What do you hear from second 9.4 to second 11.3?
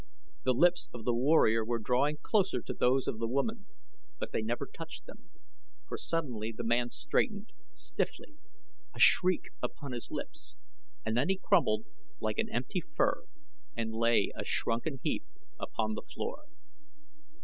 upon his lips, and then